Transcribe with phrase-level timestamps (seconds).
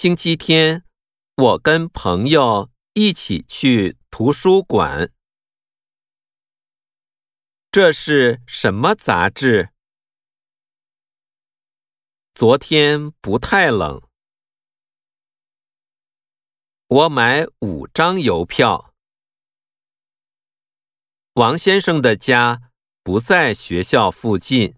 [0.00, 0.84] 星期天
[1.34, 5.12] 我跟朋友一起去图书馆。
[7.72, 9.70] 这是什么杂志？
[12.32, 14.00] 昨天不太冷。
[16.86, 18.94] 我买五张邮票。
[21.32, 22.70] 王先生的家
[23.02, 24.77] 不在学校附近。